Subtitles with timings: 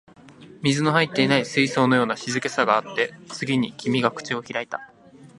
[0.63, 4.79] 水の入っていない水槽のような静けさがあって、次に君が口を開いた